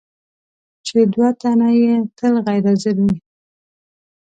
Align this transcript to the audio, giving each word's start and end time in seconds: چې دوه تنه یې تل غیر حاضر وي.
چې 0.85 0.97
دوه 1.13 1.27
تنه 1.39 1.69
یې 1.81 1.93
تل 2.17 2.33
غیر 2.45 2.63
حاضر 2.69 2.95
وي. 3.03 3.15